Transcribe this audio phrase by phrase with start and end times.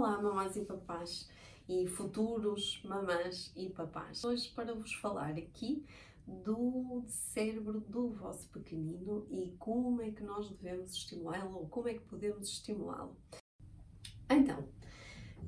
[0.00, 1.28] Olá, mamães e papás
[1.68, 4.24] e futuros mamãs e papás.
[4.24, 5.84] Hoje para vos falar aqui
[6.26, 11.92] do cérebro do vosso pequenino e como é que nós devemos estimulá-lo ou como é
[11.92, 13.14] que podemos estimulá-lo.
[14.30, 14.66] Então,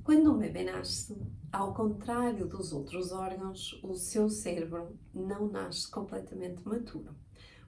[0.04, 1.16] quando um bebê nasce,
[1.50, 7.16] ao contrário dos outros órgãos, o seu cérebro não nasce completamente maturo.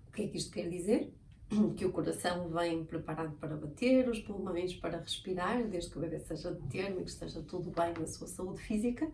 [0.06, 1.14] O que é que isto quer dizer?
[1.76, 6.18] que o coração vem preparado para bater, os pulmões para respirar, desde que o bebê
[6.20, 9.10] seja de termo e que esteja tudo bem na sua saúde física,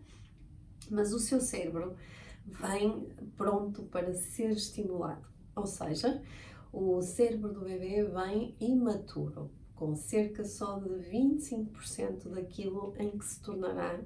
[0.90, 1.94] mas o seu cérebro
[2.46, 5.26] vem pronto para ser estimulado.
[5.54, 6.22] Ou seja,
[6.72, 13.40] o cérebro do bebê vem imaturo, com cerca só de 25% daquilo em que se
[13.40, 14.00] tornará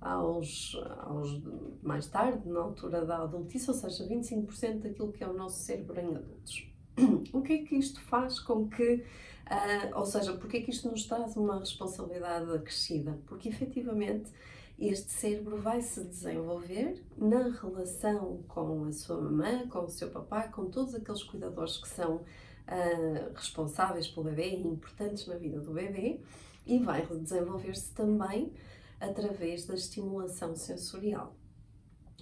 [0.00, 1.42] aos, aos
[1.82, 6.00] mais tarde, na altura da adultice, ou seja, 25% daquilo que é o nosso cérebro
[6.00, 6.68] em adultos.
[7.32, 10.90] o que é que isto faz com que, uh, ou seja, porque é que isto
[10.90, 13.18] nos traz uma responsabilidade acrescida?
[13.26, 14.30] Porque efetivamente
[14.78, 20.50] este cérebro vai se desenvolver na relação com a sua mamã, com o seu papai,
[20.50, 25.72] com todos aqueles cuidadores que são uh, responsáveis pelo bebê e importantes na vida do
[25.72, 26.20] bebê,
[26.64, 28.52] e vai desenvolver-se também
[29.00, 31.34] através da estimulação sensorial.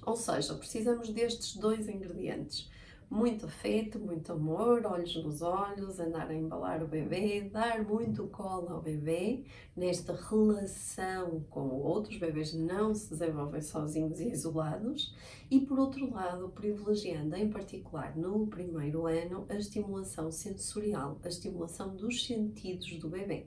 [0.04, 2.70] Ou seja, precisamos destes dois ingredientes
[3.08, 8.68] muito afeto, muito amor, olhos nos olhos, andar a embalar o bebê, dar muito colo
[8.70, 9.44] ao bebê.
[9.76, 15.14] Nesta relação com outros, bebês não se desenvolvem sozinhos e isolados.
[15.50, 21.94] E por outro lado, privilegiando em particular no primeiro ano a estimulação sensorial, a estimulação
[21.94, 23.46] dos sentidos do bebê.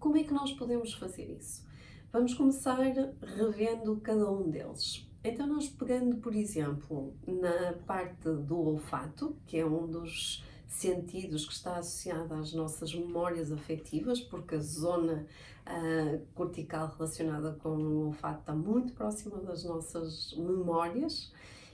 [0.00, 1.64] Como é que nós podemos fazer isso?
[2.12, 5.13] Vamos começar revendo cada um deles.
[5.26, 11.52] Então, nós pegando, por exemplo, na parte do olfato, que é um dos sentidos que
[11.54, 15.26] está associado às nossas memórias afetivas, porque a zona
[15.66, 21.32] uh, cortical relacionada com o olfato está muito próxima das nossas memórias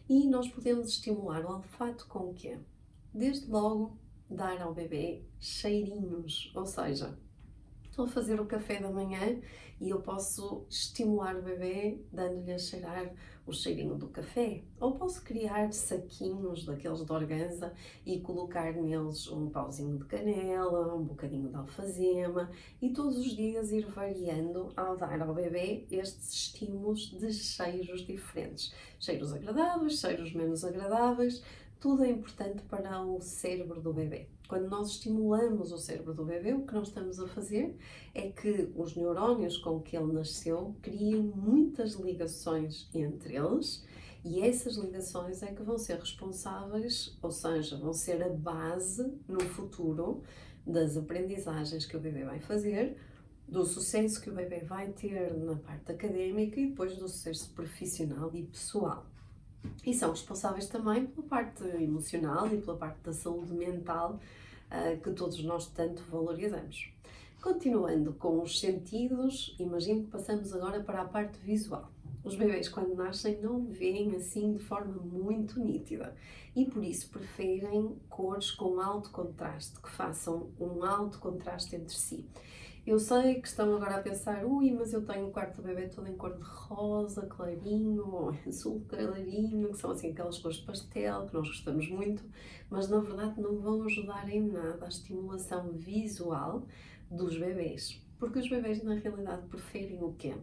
[0.09, 2.57] e nós podemos estimular o olfato com o quê?
[3.13, 7.19] Desde logo, dar ao bebê cheirinhos, ou seja,
[7.91, 9.41] estou a fazer o café da manhã
[9.81, 13.13] e eu posso estimular o bebê dando-lhe a cheirar
[13.47, 14.63] o cheirinho do café.
[14.79, 17.73] Ou posso criar saquinhos daqueles de organza
[18.07, 23.73] e colocar neles um pauzinho de canela, um bocadinho de alfazema e todos os dias
[23.73, 28.73] ir variando ao dar ao bebê estes estímulos de cheiros diferentes.
[29.01, 31.43] Cheiros agradáveis, cheiros menos agradáveis,
[31.81, 34.29] tudo é importante para o cérebro do bebê.
[34.51, 37.77] Quando nós estimulamos o cérebro do bebê, o que nós estamos a fazer
[38.13, 43.87] é que os neurónios com que ele nasceu criam muitas ligações entre eles
[44.25, 49.39] e essas ligações é que vão ser responsáveis, ou seja, vão ser a base no
[49.39, 50.25] futuro
[50.67, 52.97] das aprendizagens que o bebê vai fazer,
[53.47, 58.29] do sucesso que o bebê vai ter na parte académica e depois do sucesso profissional
[58.35, 59.07] e pessoal
[59.85, 64.19] e são responsáveis também pela parte emocional e pela parte da saúde mental
[64.71, 66.93] uh, que todos nós tanto valorizamos.
[67.41, 71.91] Continuando com os sentidos, imagino que passamos agora para a parte visual.
[72.23, 76.15] Os bebês, quando nascem, não veem assim de forma muito nítida
[76.55, 82.29] e por isso preferem cores com alto contraste, que façam um alto contraste entre si.
[82.87, 85.87] Eu sei que estão agora a pensar, ui, mas eu tenho o quarto do bebê
[85.87, 91.35] todo em cor de rosa, clarinho, azul clarinho, que são assim aquelas cores pastel que
[91.35, 92.25] nós gostamos muito,
[92.71, 96.67] mas na verdade não vão ajudar em nada a estimulação visual
[97.11, 98.03] dos bebês.
[98.19, 100.35] Porque os bebês na realidade preferem o quê?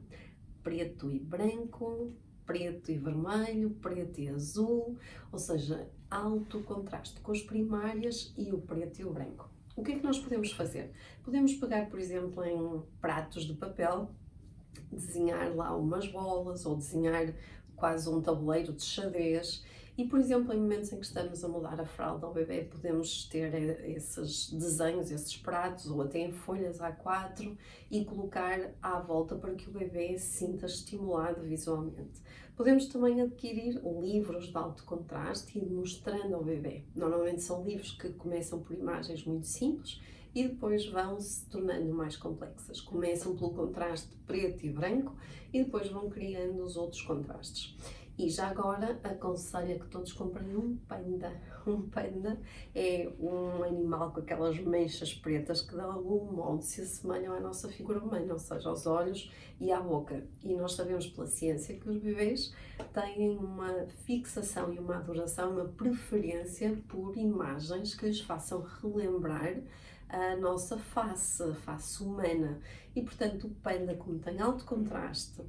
[0.67, 2.11] Preto e branco,
[2.45, 4.97] preto e vermelho, preto e azul,
[5.31, 9.50] ou seja, alto contraste com as primárias e o preto e o branco.
[9.78, 10.91] O que é que nós podemos fazer?
[11.23, 14.11] Podemos pegar, por exemplo, em pratos de papel,
[14.91, 17.34] desenhar lá umas bolas ou desenhar
[17.73, 19.63] quase um tabuleiro de xadrez
[19.97, 23.25] e, por exemplo, em momentos em que estamos a mudar a fralda ao bebê, podemos
[23.25, 23.52] ter
[23.90, 27.58] esses desenhos, esses pratos ou até em folhas A4
[27.90, 32.22] e colocar à volta para que o bebê se sinta estimulado visualmente.
[32.55, 36.84] Podemos também adquirir livros de alto contraste e ir mostrando ao bebê.
[36.96, 40.00] Normalmente são livros que começam por imagens muito simples
[40.35, 42.79] e depois vão se tornando mais complexas.
[42.79, 45.16] Começam pelo contraste preto e branco
[45.52, 47.76] e depois vão criando os outros contrastes.
[48.17, 51.31] E já agora aconselho que todos comprem um panda.
[51.67, 52.40] Um panda
[52.73, 57.67] é um animal com aquelas manchas pretas que de algum modo se assemelham à nossa
[57.67, 59.29] figura humana, ou seja, aos olhos
[59.59, 60.25] e à boca.
[60.41, 62.55] E nós sabemos pela ciência que os bebês
[62.93, 69.61] têm uma fixação e uma adoração, uma preferência por imagens que lhes façam relembrar
[70.08, 72.61] a nossa face, a face humana.
[72.96, 75.43] E portanto, o panda, como tem alto contraste,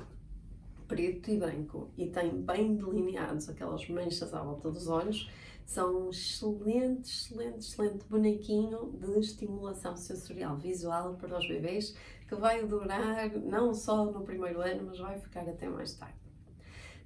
[0.89, 5.31] preto e branco, e tem bem delineados aquelas manchas à volta dos olhos,
[5.65, 11.95] são um excelente, excelente, excelente bonequinho de estimulação sensorial visual para os bebês
[12.27, 16.28] que vai durar não só no primeiro ano, mas vai ficar até mais tarde.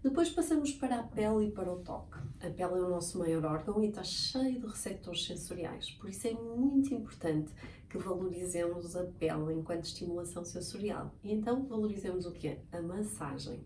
[0.03, 2.19] Depois passamos para a pele e para o toque.
[2.41, 6.27] A pele é o nosso maior órgão e está cheio de receptores sensoriais, por isso
[6.27, 7.53] é muito importante
[7.89, 11.15] que valorizemos a pele enquanto estimulação sensorial.
[11.23, 13.65] E então valorizemos o que A massagem.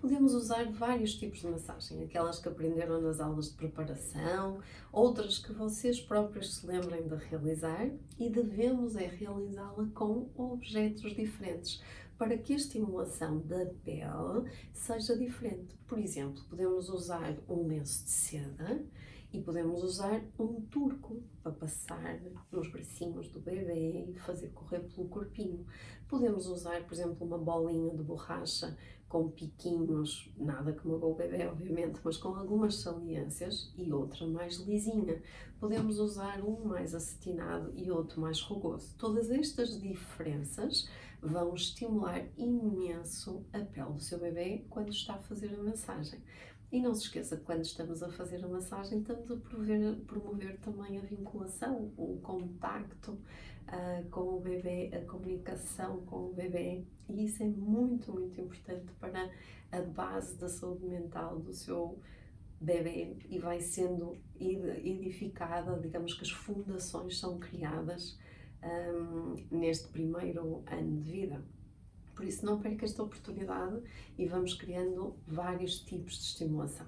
[0.00, 4.60] Podemos usar vários tipos de massagem, aquelas que aprenderam nas aulas de preparação,
[4.92, 7.88] outras que vocês próprios se lembrem de realizar
[8.18, 11.82] e devemos é realizá-la com objetos diferentes
[12.18, 15.74] para que a estimulação da pele seja diferente.
[15.86, 18.84] Por exemplo, podemos usar um lenço de seda
[19.32, 22.20] e podemos usar um turco para passar
[22.50, 25.64] nos bracinhos do bebê e fazer correr pelo corpinho.
[26.08, 28.76] Podemos usar, por exemplo, uma bolinha de borracha
[29.08, 34.56] com piquinhos, nada que magoe o bebê, obviamente, mas com algumas saliências e outra mais
[34.56, 35.22] lisinha.
[35.58, 38.94] Podemos usar um mais acetinado e outro mais rugoso.
[38.98, 40.88] Todas estas diferenças
[41.20, 46.20] vão estimular imenso a pele do seu bebê quando está a fazer a massagem.
[46.70, 50.58] E não se esqueça que quando estamos a fazer a massagem, estamos a promover, promover
[50.58, 56.84] também a vinculação, o contacto uh, com o bebê, a comunicação com o bebê.
[57.08, 59.30] E isso é muito, muito importante para
[59.72, 61.98] a base da saúde mental do seu
[62.60, 68.18] bebê e vai sendo edificada, digamos que as fundações são criadas
[68.62, 71.44] um, neste primeiro ano de vida.
[72.14, 73.80] Por isso, não perca esta oportunidade
[74.18, 76.86] e vamos criando vários tipos de estimulação.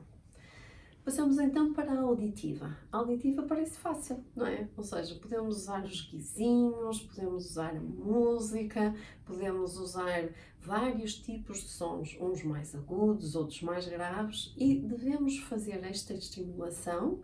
[1.04, 2.76] Passamos então para a auditiva.
[2.92, 4.68] A auditiva parece fácil, não é?
[4.76, 8.94] Ou seja, podemos usar os guizinhos, podemos usar a música,
[9.24, 10.28] podemos usar
[10.60, 17.20] vários tipos de sons, uns mais agudos, outros mais graves, e devemos fazer esta estimulação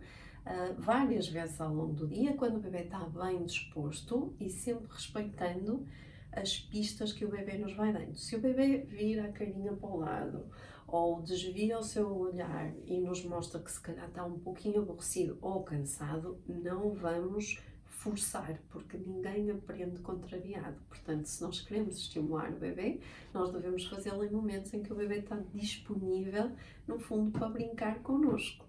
[0.47, 4.87] uh, várias vezes ao longo do dia, quando o bebê está bem disposto e sempre
[4.89, 5.85] respeitando
[6.31, 8.15] as pistas que o bebê nos vai dando.
[8.17, 10.45] Se o bebê vira a carinha para o lado
[10.87, 15.37] ou desvia o seu olhar e nos mostra que se calhar está um pouquinho aborrecido
[15.41, 17.59] ou cansado, não vamos
[17.97, 20.77] forçar, porque ninguém aprende contrariado.
[20.87, 23.01] Portanto, se nós queremos estimular o bebê,
[23.33, 26.51] nós devemos fazê-lo em momentos em que o bebê está disponível,
[26.87, 28.66] no fundo, para brincar connosco.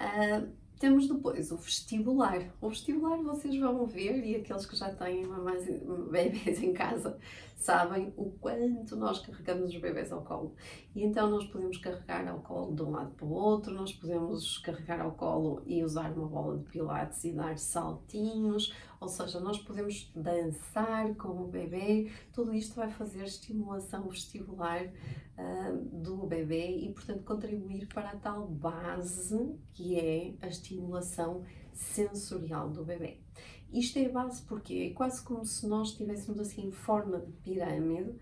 [0.00, 0.48] Uh,
[0.78, 2.54] temos depois o vestibular.
[2.60, 5.64] O vestibular vocês vão ver, e aqueles que já têm mamães,
[6.10, 7.18] bebês em casa
[7.56, 10.54] sabem o quanto nós carregamos os bebês ao colo.
[10.94, 14.58] E então nós podemos carregar ao colo de um lado para o outro, nós podemos
[14.58, 19.58] carregar ao colo e usar uma bola de pilates e dar saltinhos, ou seja, nós
[19.58, 22.10] podemos dançar com o bebê.
[22.32, 28.48] Tudo isto vai fazer estimulação vestibular uh, do bebê e, portanto, contribuir para a tal
[28.48, 33.18] base que é a estimulação sensorial do bebê.
[33.72, 37.30] Isto é a base porque é quase como se nós estivéssemos assim em forma de
[37.32, 38.14] pirâmide.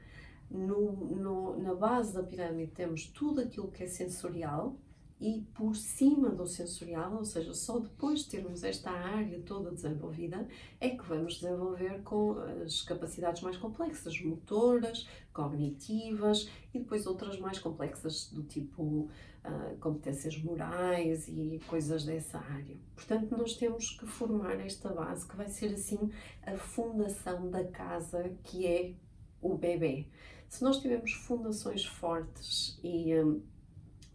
[0.50, 4.76] No, no, na base da pirâmide temos tudo aquilo que é sensorial,
[5.20, 10.46] e por cima do sensorial, ou seja, só depois de termos esta área toda desenvolvida,
[10.78, 17.58] é que vamos desenvolver com as capacidades mais complexas, motoras, cognitivas e depois outras mais
[17.58, 22.76] complexas do tipo uh, competências morais e coisas dessa área.
[22.94, 26.10] Portanto, nós temos que formar esta base que vai ser assim
[26.42, 28.92] a fundação da casa que é
[29.40, 30.06] o bebê.
[30.48, 33.42] Se nós tivermos fundações fortes e um,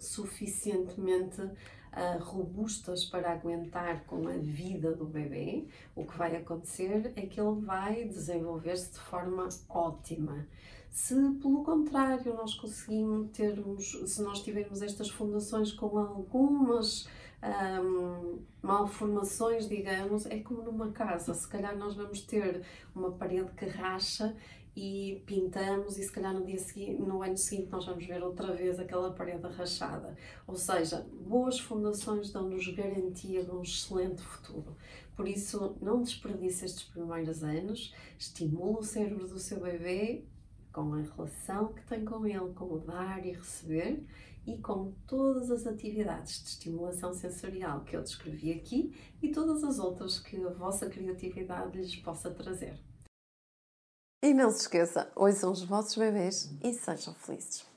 [0.01, 5.65] suficientemente uh, robustas para aguentar com a vida do bebê,
[5.95, 10.47] o que vai acontecer é que ele vai desenvolver-se de forma ótima.
[10.89, 17.07] Se pelo contrário nós conseguimos termos, se nós tivermos estas fundações com algumas
[17.43, 21.33] um, malformações, digamos, é como numa casa.
[21.33, 22.63] Se calhar nós vamos ter
[22.95, 24.35] uma parede que racha
[24.75, 28.53] e pintamos e se calhar no dia seguinte, no ano seguinte nós vamos ver outra
[28.53, 30.15] vez aquela parede rachada.
[30.47, 34.77] Ou seja, boas fundações dão-nos garantia de um excelente futuro.
[35.15, 40.23] Por isso, não desperdice estes primeiros anos, estimule o cérebro do seu bebê
[40.71, 44.05] com a relação que tem com ele, com o dar e receber
[44.45, 49.79] e com todas as atividades de estimulação sensorial que eu descrevi aqui e todas as
[49.79, 52.79] outras que a vossa criatividade lhes possa trazer.
[54.23, 57.70] E não se esqueça, ouçam os vossos bebês e sejam felizes.